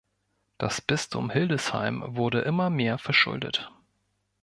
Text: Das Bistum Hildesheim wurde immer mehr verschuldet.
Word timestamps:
Das 0.57 0.81
Bistum 0.81 1.29
Hildesheim 1.29 2.03
wurde 2.15 2.39
immer 2.41 2.71
mehr 2.71 2.97
verschuldet. 2.97 3.71